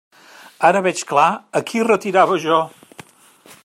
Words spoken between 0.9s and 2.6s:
clar a qui retirava jo.